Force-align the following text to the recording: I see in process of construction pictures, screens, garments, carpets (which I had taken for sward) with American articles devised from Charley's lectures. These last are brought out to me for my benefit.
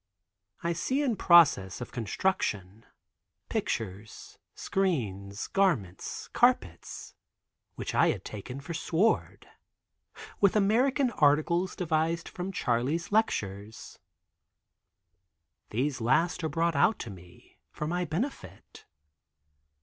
I 0.63 0.73
see 0.73 1.03
in 1.03 1.15
process 1.15 1.79
of 1.79 1.91
construction 1.91 2.87
pictures, 3.49 4.39
screens, 4.55 5.45
garments, 5.45 6.27
carpets 6.29 7.13
(which 7.75 7.93
I 7.93 8.07
had 8.07 8.25
taken 8.25 8.61
for 8.61 8.73
sward) 8.73 9.47
with 10.39 10.55
American 10.55 11.11
articles 11.11 11.75
devised 11.75 12.27
from 12.27 12.51
Charley's 12.51 13.11
lectures. 13.11 13.99
These 15.69 16.01
last 16.01 16.43
are 16.43 16.49
brought 16.49 16.75
out 16.75 16.97
to 16.97 17.11
me 17.11 17.59
for 17.69 17.85
my 17.85 18.03
benefit. 18.03 18.85